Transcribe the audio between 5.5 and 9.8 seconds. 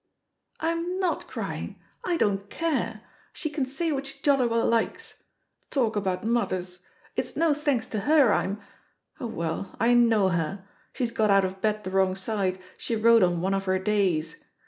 Talk about mothers! it's no thanks to her I'm Oh, well,